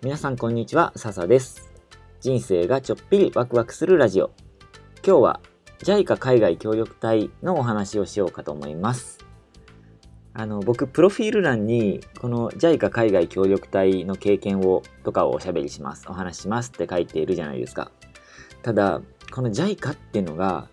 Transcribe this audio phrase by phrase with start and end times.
[0.00, 1.74] 皆さんこんにちは、笹です。
[2.20, 4.30] 人生がちょっぴりワクワクするラジオ。
[5.04, 5.40] 今日は
[5.80, 9.18] JICA 海外協力隊のお話をしようかと思います。
[10.34, 16.06] あの、僕、プロフィール欄に、この JICA 海外協力隊の経験を、とかをおしゃべりします。
[16.08, 17.90] お話しますって書いているじゃないですか。
[18.62, 19.02] ただ、
[19.32, 20.68] この JICA っていうのが、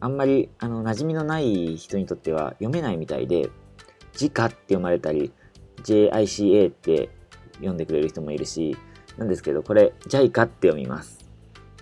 [0.00, 3.50] あんまり、あの、馴染みのない人にとっては読めないみたいで、
[4.14, 5.30] JICA って読まれたり、
[5.82, 7.10] JICA って
[7.56, 8.76] 読んでくれる人もいるし、
[9.16, 11.24] なんですけど、これ JICA って読みます。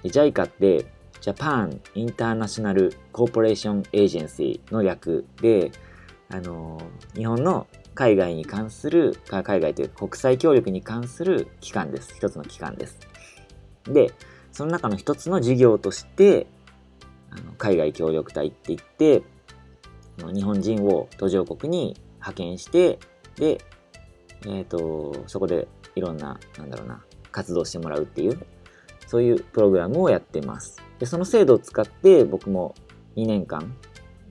[0.04, 0.86] JICA って
[1.20, 5.72] Japan International Corporation Agency の略で、
[6.30, 6.80] あの
[7.14, 12.14] 日本の海外に関する、海外というか国際協力に関する機関です。
[12.16, 12.98] 一つの機関です。
[13.84, 14.12] で、
[14.52, 16.46] その中の一つの事業として、
[17.30, 19.22] あの海外協力隊って言って、
[20.32, 22.98] 日本人を途上国に派遣して、
[23.36, 23.58] で、
[24.46, 28.46] えっ、ー、と、そこでいろんな、なんだろうな、活動してもらうっていう、
[29.06, 30.82] そういうプログラムをやってます。
[30.98, 32.74] で、その制度を使って僕も
[33.16, 33.74] 2年間、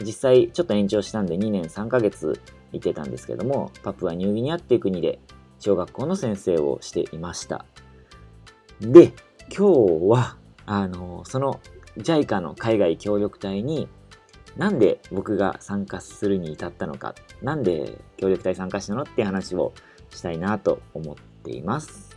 [0.03, 2.39] 実際ちょっと延長したんで2年3ヶ月
[2.71, 5.19] 行ってたんですけども、パプアニューギニアっていう国で
[5.59, 7.65] 小学校の先生をしていました。
[8.81, 9.13] で、
[9.55, 11.59] 今日は、あの、その
[11.97, 13.87] JICA の海外協力隊に
[14.57, 19.73] なんで僕が参加するに至ったのか、なんで協力隊参加したのっていう話を
[20.13, 22.15] したいなと思っています。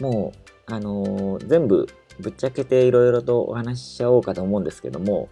[0.00, 0.32] も
[0.68, 1.88] う、あのー、全部
[2.20, 5.28] ぶっちゃけていろいろとお話ししちゃおうかと思うんですけども、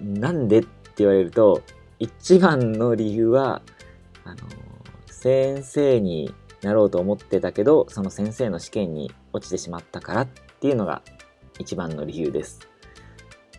[0.00, 0.68] なんでって
[0.98, 1.62] 言われると、
[1.98, 3.62] 一番の理由は、
[4.24, 4.42] あのー、
[5.06, 10.28] 先生になろうと思ってたけど、その先生の試験に落ちてしまったからっ
[10.60, 11.02] ていうのが
[11.58, 12.60] 一番の理由です。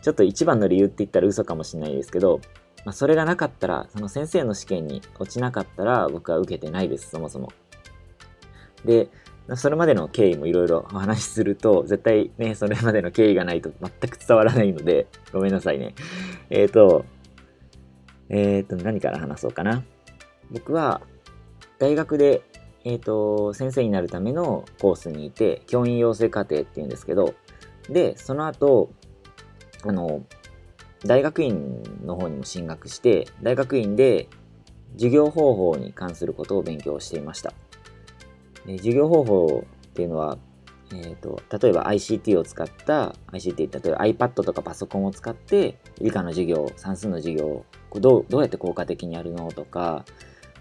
[0.02, 2.40] ちょっと一番の理由って言ったら嘘かもしれないですけど、
[2.84, 7.52] まあ、それがなかったら、その先生の試験に落ちなかったら僕は受けてないです、そもそも。
[8.84, 9.08] で、
[9.54, 15.94] それまでの経緯もいろいろ お話しすると、絶対ね、それまでの経緯がないと全く伝わらないので、ごめんなさいね。
[16.50, 17.04] えっ、ー、と、
[18.28, 19.82] えっ、ー、と、何から話そうかな。
[20.50, 21.00] 僕は、
[21.78, 22.42] 大学で、
[22.84, 27.34] えっ、ー、と、先生になるためのコースにいて、教員養成課程っていうんですけど、
[27.88, 28.90] で、その後、
[29.84, 30.24] あの、
[31.04, 34.28] 大学院の方にも進学して、大学院で
[34.94, 37.52] 授業方法に関することを勉強していました。
[38.66, 40.38] で授業方法っていうのは、
[40.92, 47.64] えーと、例えば ICT を使った ICT 例えば iPad とかパソコンを使って理科の授業算数の授業を
[47.94, 50.04] どうどうやって効果的にやるのとか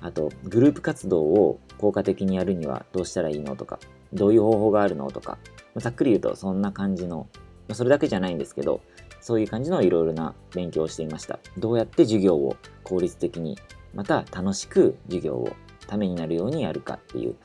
[0.01, 3.79] あとグループ活動を効果的にやるにはどうしたらいいのとか
[4.13, 5.37] どういう方法があるのとか
[5.75, 7.27] ざっくり言うとそんな感じの
[7.73, 8.81] それだけじゃないんですけど
[9.21, 13.57] そういう感じのいろいろな勉強をしていましたどうやって授業を効率的に
[13.93, 15.55] また楽しく授業を
[15.87, 17.35] ためになるようにやるかっていう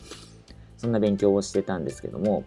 [0.76, 2.44] そんな勉強をしてたんですけども、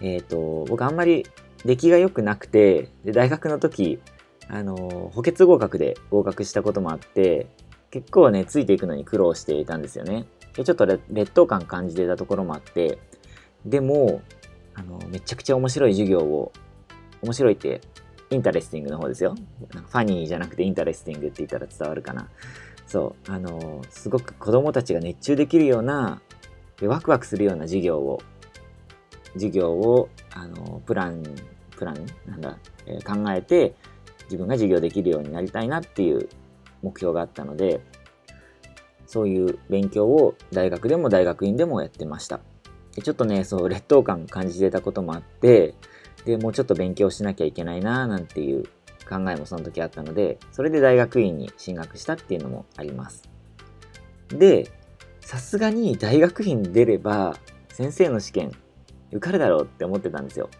[0.00, 1.26] えっ、ー、と、僕あんまり
[1.64, 4.00] 出来が良くなくて、で大学の時、
[4.48, 7.46] あの、補欠合格で合格したこともあって、
[7.90, 10.26] 結構ね、ついていくのに苦労していたんですよね。
[10.54, 12.98] でちょっと劣等感感じてたところもあって、
[13.64, 14.22] でも、
[14.74, 16.52] あの、めちゃくちゃ面白い授業を、
[17.22, 17.80] 面白いって、
[18.30, 19.34] interesting の方ですよ。
[19.70, 22.28] funny じゃなくて interesting って言ったら伝わるかな。
[22.86, 26.20] そう、あの、すごく子供たちが熱中できるような
[26.82, 28.20] ワクワクするような授業を、
[29.34, 31.22] 授業を、あの、プラン、
[31.76, 33.74] プラン、なんだ、えー、考えて、
[34.24, 36.28] 自分が授業できるようになりたいなっていう
[36.82, 37.80] 目標があったので、
[39.06, 42.40] そういう勉強を大学でも大学院でもやってました。
[42.94, 45.74] でちょっとね、そう、劣等感感じてたこともあって、
[46.26, 48.64] で、もうちょっと勉強しなきゃいけないななんていう
[49.08, 53.22] 考えもその時あったので、それで大学院に進学したっていうのもあります。
[54.28, 54.70] で、
[55.20, 57.36] さすがに大学院出れば
[57.68, 58.52] 先生の試験
[59.10, 60.50] 受かるだろうって思ってたんですよ。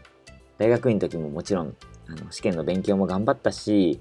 [0.58, 1.76] 大学院の時ももちろん
[2.08, 4.00] あの試験の勉強も頑張ったし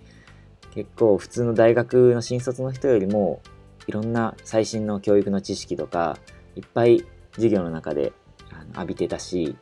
[0.71, 3.41] 結構普通の大学の新卒の人よりも
[3.87, 6.17] いろんな最新の教育の知識とか
[6.55, 7.03] いっぱい
[7.33, 8.13] 授業の中で
[8.75, 9.55] 浴びてたし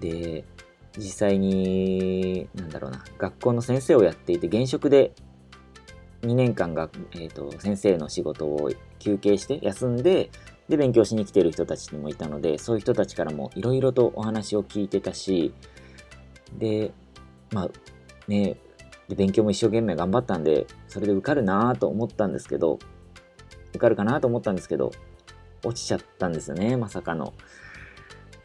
[0.00, 0.44] で
[0.96, 5.12] 実際になんだろうな学校の先生をやっていて現職で
[6.22, 10.30] 2年間が、えーと、先生の仕事を休憩して休んで
[10.68, 15.54] で勉強しに来てる人たちにもいたのでそういう人たちからもいろいろとお話を聞いてたし
[16.58, 16.92] で
[17.52, 17.70] まあ
[18.26, 18.56] ね
[19.08, 22.80] で勉強も一生懸命頑張ったんでそれで受かるなと思ったんですけど
[23.70, 24.90] 受かるかなと思ったんですけど
[25.64, 27.32] 落ちちゃったんですよねまさかの。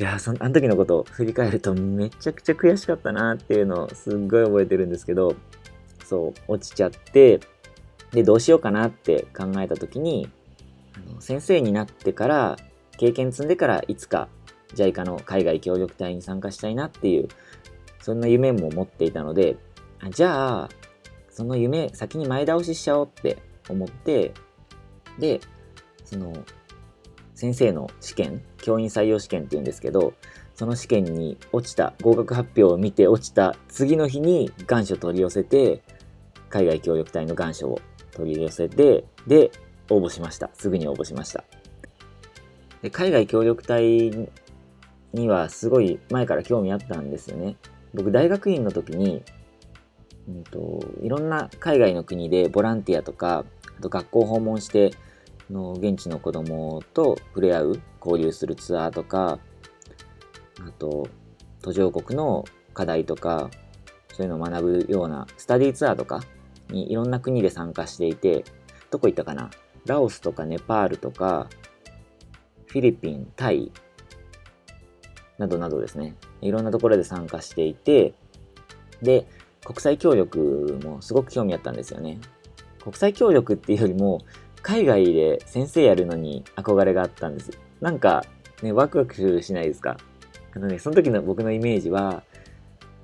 [0.01, 5.35] いやそのあの時のことを振り返るとめちゃくちゃ悔しかったなっていうのをすっごい覚えてるんですけど
[6.03, 7.39] そう落ちちゃって
[8.11, 10.27] で、どうしようかなって考えた時に、
[10.95, 12.57] あの先生になってから
[12.97, 14.27] 経験積んでからいつか
[14.73, 17.27] JICA の海外協力隊に参加したいなっていう
[18.01, 19.55] そんな夢も持っていたので
[20.09, 20.69] じゃあ
[21.29, 23.37] その夢先に前倒ししちゃおうって
[23.69, 24.33] 思って
[25.19, 25.39] で
[26.03, 26.33] その
[27.35, 30.13] 先生の試験教員採用試験っていうんですけど
[30.55, 35.81] その試験に落ちた合格発表を見て落ちた次の日に願書取り寄せて
[36.49, 37.81] 海外協力隊の願書を
[38.11, 39.51] 取り寄せてで
[39.89, 40.49] 応募しました。
[40.53, 41.43] すぐに応募しました。
[42.81, 44.11] で海外協力隊
[45.13, 47.55] にはすごい前から興味あったんですよね。
[47.93, 49.23] 僕大学院の時に、
[50.27, 53.43] うんと、いろんな海外の国でボランティアとか
[53.77, 54.91] あと学校訪問して
[55.51, 59.39] の現地の子供と触れ合う交流するツアーとか
[60.65, 61.07] あと
[61.61, 63.49] 途上国の課題とか
[64.13, 66.21] そういうのを学ぶようなスタディツアーとか
[66.69, 68.45] にいろんな国で参加していて
[68.89, 69.49] どこ行ったかな？
[69.85, 71.47] ラオスとかネパールとか
[72.67, 73.71] フィリピン、タイ
[75.37, 76.15] などなどですね。
[76.41, 78.13] いろんなところで参加していて
[79.01, 79.25] で
[79.65, 82.19] 国際協力もすごく興味あったんですよね。
[82.81, 84.21] 国際協力っていうよりも
[84.61, 87.51] 海外で先生やるのに憧れがあったんです。
[87.79, 88.23] なんか、
[88.61, 89.97] ね、ワクワクしないですか？
[90.53, 92.23] あのね、その時の僕のイメージは、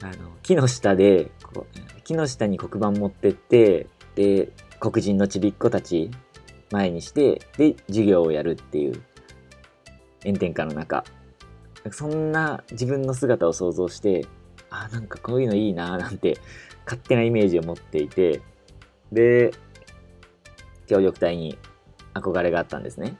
[0.02, 0.14] あの、
[0.44, 4.50] 木の下で、こう木の下に黒板持ってって、で、
[4.80, 6.12] 黒人のちびっ子たち
[6.72, 9.02] 前にして、で、授業をやるっていう
[10.24, 11.04] 炎天下の中。
[11.92, 14.26] そんな自分の姿を想像して、
[14.70, 16.38] あ、なんかこういうのいいななんて
[16.86, 18.42] 勝手なイメージを持っていて、
[19.12, 19.54] で、
[20.88, 21.58] 協力隊に
[22.14, 23.18] 憧れがあったんですね。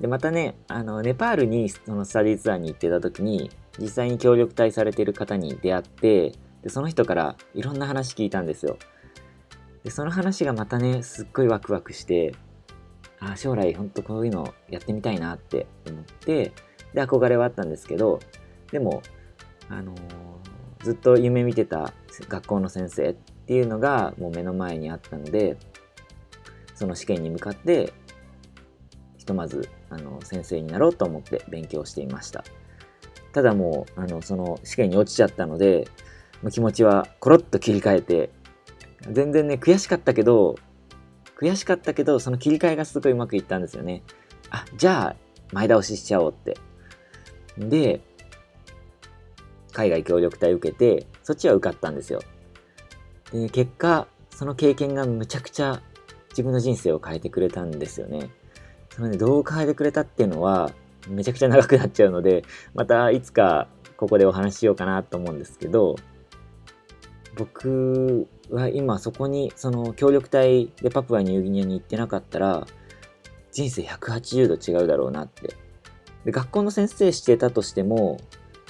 [0.00, 6.32] で、またね、あの、ネパールにそのスタディツアーに行ってた時に、実際に協力隊されてる方に出会って、
[6.62, 8.76] で、その人からいろんな話聞いたんですよ。
[9.84, 12.34] で、その話がまたね、すっごいワクワクして、
[13.20, 16.52] あ将来ほんとこういうのやってみたいなって思って、
[16.92, 18.20] で、憧れはあったんですけど、
[18.72, 19.02] でも、
[19.68, 21.92] あのー、ずっと夢見てた
[22.28, 25.56] 学校の先生っていうのがもう目の前にあったので、
[26.74, 27.92] その試験に向かって
[29.16, 32.44] ひとまずあの先生になろうと思って勉強していました。
[33.32, 35.88] ただもうあのその試験に落ちちゃったので
[36.52, 38.30] 気持ちはコロッと切り替えて
[39.10, 40.56] 全然ね悔しかったけど
[41.40, 44.02] 悔しかったけどその切り替えがすごいうまくいったんですよね。
[44.50, 45.16] あじゃあ
[45.52, 46.56] 前倒ししちゃおうって。
[47.58, 48.00] で
[49.72, 52.20] 海外協力隊受けてそっちは受かったんですよ。
[53.32, 55.82] で結果その経験がむちゃくちゃ
[56.34, 58.28] 自分の人生を変えてくれたんですよね。
[58.90, 60.72] そのね、どう変えてくれたっていうのは、
[61.08, 62.44] めちゃくちゃ長くなっちゃうので、
[62.74, 65.96] またいつかここでお話ししようかなと思うんですけど、
[67.36, 72.66] 僕は今そこに、その協力隊でパプアニューギニアに行ってなかったら、
[73.52, 75.54] 人生180度違うだろうなって。
[76.24, 78.18] で、学校の先生してたとしても、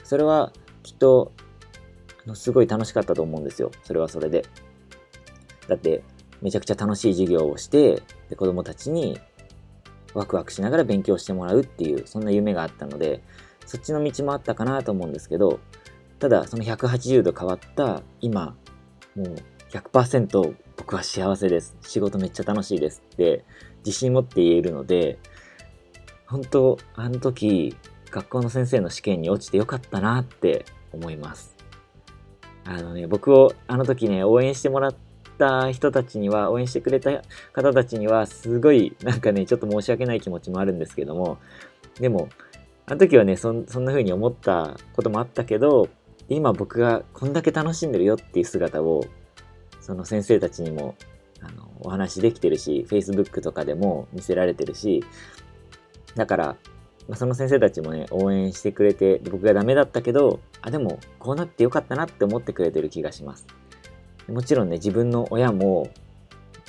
[0.02, 0.52] それは
[0.82, 1.32] きっと、
[2.34, 3.70] すごい楽しかったと思うんですよ。
[3.82, 4.44] それはそれで。
[5.68, 6.02] だって、
[6.44, 9.18] めちゃくちゃ楽しい授業をして、で子供たちに
[10.12, 13.22] ワクワクしながら勉強してもらうっていう、そんな夢があったので、
[13.64, 15.58] そっちの道もあったかなと思うんですけど、
[16.18, 18.54] ただその180度変わった今、
[19.16, 19.36] もう
[19.70, 21.76] 100%僕は幸せです。
[21.80, 23.42] 仕事めっちゃ楽しいですって
[23.78, 25.18] 自信持って言えるので、
[26.26, 27.74] 本当あの時、
[28.10, 31.56] 学校の先生の試験に落ちてよかったなって思います。
[32.66, 34.94] あのね、僕をあの時ね、応援してもらっ
[35.34, 37.22] った人たちには、応援してくれた
[37.52, 41.38] 方たちには、すごい、なんかね、ちょっと申し訳ない気持ちもあるんですけども、
[42.00, 42.28] でも、
[42.86, 45.88] あの時はね、そんそんな風に思ったこともあったけど、
[46.28, 49.04] 今僕がこんだけ楽しんでるよっていう姿を、
[49.80, 50.94] その先生たちにも、
[51.40, 55.04] あの、お話できてるし、Facebook とかでも見せられてるし、
[56.14, 56.56] だから、
[57.06, 63.46] まあ、その先生たちもね、応援してくれて、僕がダメだったけど、あ、でも、こうなってよかったなって思ってくれてる気がします。
[64.28, 65.90] もちろんね、自分の親も、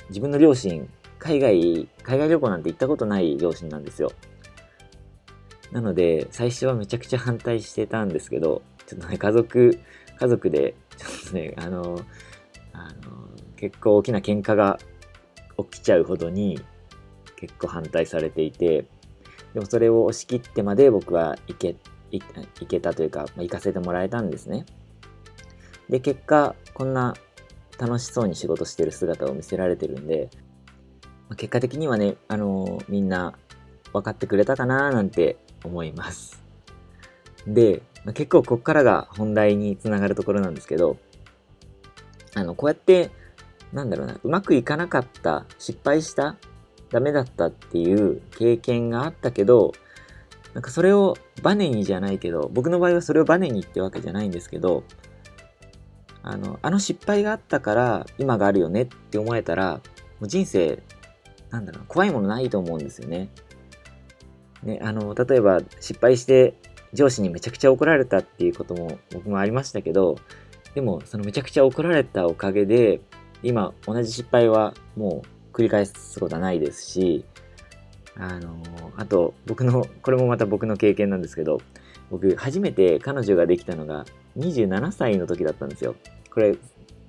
[0.08, 4.12] 自分の両親、海外、海外旅行なんて行ったことない両親なんですよ。
[5.72, 9.78] なので、最初はめちゃくちゃ反対してたんですけど、ちょっとね、家族、
[10.18, 12.00] 家族で、ちょっとね、あの、
[12.72, 14.78] あの、結構大きな喧嘩が
[15.58, 16.60] 起きちゃうほどに、
[17.36, 18.86] 結構反対されていて、
[19.54, 21.76] でもそれを押し切ってまで僕は行け、
[22.10, 24.66] 行けたというか、まあ、行かせてもらえたんですね。
[25.88, 27.14] で、結果、こんな
[27.78, 30.30] 楽しそうに仕事してる姿を見せられてるんで、
[31.28, 33.34] まあ、結果的にはね、あのー、みんな
[33.92, 36.42] 分かってくれたかななんて思います。
[37.46, 40.96] で、まあ、結構こっからが本題につながるところなんですけど、
[42.34, 43.10] あの、こうやって、
[43.72, 46.36] なんだろうな、うまくいかなかった、失敗した
[46.90, 49.72] ダメだったっていう経験があったけど、
[50.54, 54.84] なんかそれをバネにじゃないけど、僕の場合はそれをバネにってわけじゃないんですけど、
[56.26, 59.80] あの、あの失敗があったから今があるよねって思えたら、
[60.18, 60.82] もう人生、
[61.50, 63.30] なんだろう、怖いものないと思うんですよね。
[64.64, 66.54] ね、あの、例えば失敗して
[66.92, 70.16] 上司にめちゃくちゃ怒られたっていうことも僕もありましたけど、
[70.74, 73.00] でもそのめちゃくちゃ怒られたおかげで、
[73.44, 77.24] 今同じ失敗はもう繰り返すことはないですし、
[78.16, 78.56] あの
[78.96, 81.60] あと僕の、これもまた僕の経験なんですけど、
[82.10, 84.04] 僕初めて彼女ができたのが
[84.38, 85.94] 27歳の時だったんですよ。
[86.30, 86.56] これ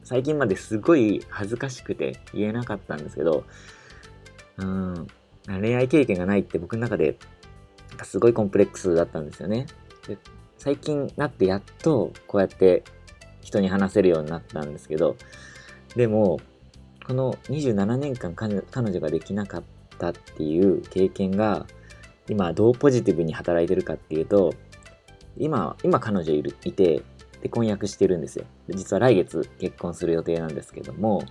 [0.04, 3.44] 最近まですごい恥ずかしくて言えなかったんですけど、
[4.58, 5.08] うん、
[5.48, 7.18] 恋愛経験がないって僕の中で
[8.04, 9.66] すごいコンプレックスだったんですよね。
[10.08, 10.18] で
[10.58, 12.84] 最近なってやっとこうやって
[13.42, 15.16] 人に話せるようになったんですけど、
[15.96, 16.40] でも、
[17.06, 18.62] この27年間彼
[18.92, 19.64] 女ができなかっ
[19.98, 21.66] たっていう経験が、
[22.30, 24.54] 今どうポジティブに働いてるかっていうと、
[25.40, 27.04] 今、今彼女いるいて、
[27.42, 28.46] で、婚約してるんですよ。
[28.70, 31.24] 実は来月結婚する予定なんですけども、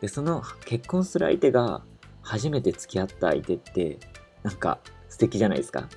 [0.00, 1.82] で、その結婚する相手が
[2.22, 3.98] 初めて付き合った相手って、
[4.42, 4.78] なんか
[5.08, 5.88] 素敵じゃないですか。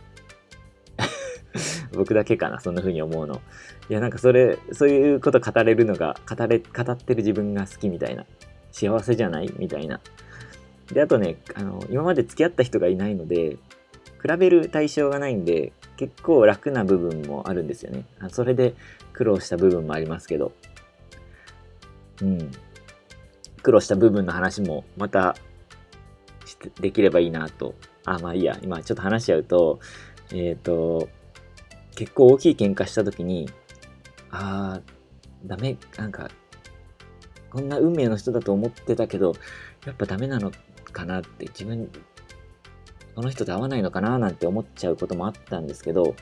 [1.93, 3.41] 僕だけかな、そんな風に思うの。
[3.89, 8.25] いや、なんかそれ、そういうこと語れるのが、語れ、語ってる自分が好きみたいな。
[8.71, 9.99] 幸せじゃないみたいな。
[10.93, 13.57] で、あとね、あの、今まで付き合った人がいないので、
[14.21, 18.05] 比べる対象がないんで、結構楽な部分もあるんですよね。
[18.31, 18.73] それで
[19.13, 20.51] 苦労した部分もありますけど。
[22.23, 22.51] うん。
[23.61, 25.35] 苦労した部分の話もまた
[26.79, 27.75] できればいいなと。
[28.03, 28.57] あ、まあいいや。
[28.63, 29.79] 今ちょっと話しちゃうと、
[30.31, 31.07] えっ、ー、と、
[31.95, 33.47] 結構大きい喧嘩した時に、
[34.31, 36.31] あー、ダメ、なんか、
[37.51, 39.33] こんな運命の人だと思ってたけど、
[39.85, 40.51] やっぱダメなの
[40.91, 41.91] かなって自分、
[43.15, 46.15] この人と会わないのかななんて思っちゃうこともあったんですけど、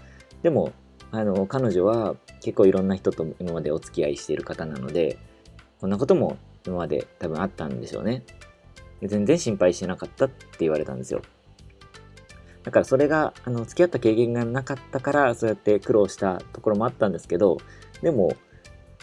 [0.44, 0.74] でも、
[1.12, 5.18] あの、彼女は結構いろんな人と今までお付き合いしている方なので、
[5.80, 8.24] こんなことも今まで多分あったんでしょうね。
[9.02, 11.22] 全然心配してなかったって言われたんですよ。
[12.64, 17.58] だからそれが、あの、付き合った経験がなかったから、そうやって苦労したところもあったんですけど、
[18.02, 18.36] でも、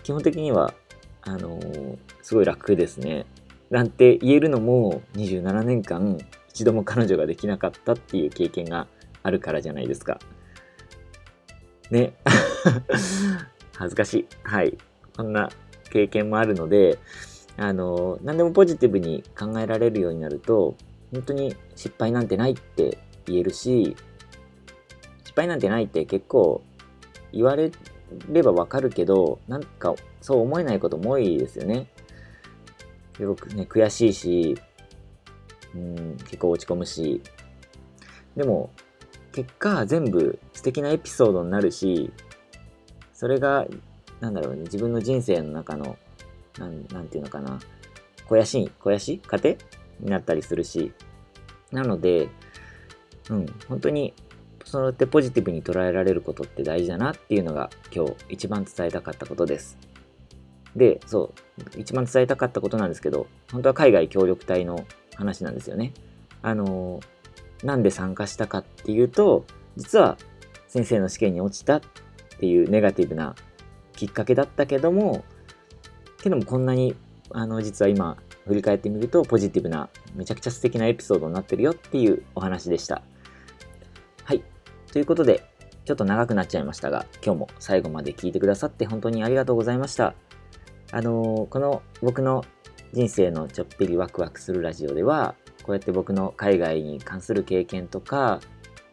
[0.02, 0.74] 基本的には、
[1.22, 3.26] あのー、すごい楽ですね。
[3.70, 6.18] なんて言えるのも、27年間、
[6.56, 8.86] 一度も彼女ができなかったっていう経験が
[9.22, 10.18] あるからじゃないですか。
[11.90, 12.14] ね。
[13.76, 14.26] 恥ずかしい。
[14.42, 14.78] はい。
[15.14, 15.50] こんな
[15.90, 16.98] 経験もあるので、
[17.58, 20.76] あの、何でもポジティブに考えられるようになると、
[21.12, 22.96] 本当に失敗なんてないって
[23.26, 23.94] 言えるし、
[25.24, 26.62] 失敗なんてないって結構
[27.32, 27.70] 言われ
[28.30, 31.86] ればわかるけど、なんかそう思えないことも多いですよね。
[33.14, 34.56] すごくね、悔しいし、
[35.74, 37.22] うん、結構落ち込むし、
[38.36, 38.70] でも、
[39.32, 42.12] 結果全部素敵なエピソードになるし、
[43.12, 43.66] それが、
[44.20, 45.96] なんだろうね、自分の人生の中の、
[46.58, 47.58] なん、なんていうのかな、
[48.22, 49.20] 肥やし、肥やし？
[49.26, 49.58] 糧
[50.00, 50.92] になったりするし、
[51.70, 52.28] なので、
[53.28, 54.14] うん、本当に
[54.64, 59.78] そうやってポジティブに捉えられることって大事だなっていうのが今日一番伝えたかったことです。
[60.74, 61.32] で、そ
[61.76, 64.84] う、一番伝えたかったことなんですけど、本当は海外協力隊の
[65.16, 65.92] 話なんですよね。
[66.42, 67.00] あの、
[67.64, 69.44] なんで参加したかっていうと、
[69.76, 70.16] 実は
[70.68, 71.80] 先生の試験に落ちたっ
[72.38, 73.34] ていうネガティブな
[73.94, 75.24] きっかけだったけども、
[76.22, 76.94] けどもこんなに、
[77.30, 83.02] あの、実は今振り返ってみるとポジティブな、めちゃくちゃ素敵なエピソードになってるよっていうお話でした。
[84.24, 84.42] はい。
[84.92, 85.44] ということで、
[85.84, 90.14] ちょっと長くなっちゃいましたが、今日も最後まで聞いてくださって本当にありがとうございました。
[90.92, 92.44] あのー、この僕の
[92.96, 95.34] 人生のちょっぴりワクワクするラジオでは、
[95.64, 98.40] こうやって僕の海外に関する経験とか、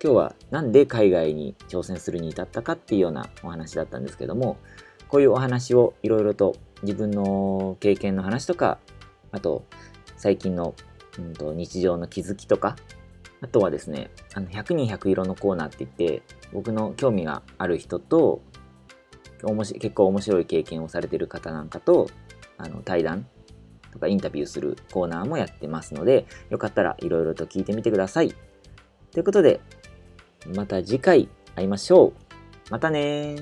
[0.03, 4.57] 今日はなんで海外に挑戦するに至ったかっていうようなお話だったんですけども、
[5.07, 8.77] こういうお話をいろいろと自分の経験の話とか、
[9.31, 9.63] あと
[10.17, 10.75] 最近の、
[11.17, 12.75] うんと、日常の気づきとか、
[13.39, 18.41] あとはですね、あの、100人100色のコーナーって言って、僕の興味がある人と、
[19.79, 22.09] 結構面白い経験をされてる方なんかと、
[22.57, 23.27] あの、対談
[23.93, 28.33] とかインタビューするコーナーもやってますので、よかったらいろいろと聞いてみてください。
[29.11, 29.61] ということで、
[30.55, 32.13] また次回会いましょう。
[32.71, 33.35] またね